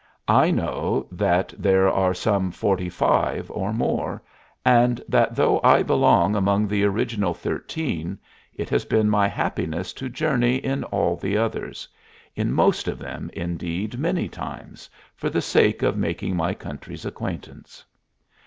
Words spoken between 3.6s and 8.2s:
more, and that though I belong among the original thirteen,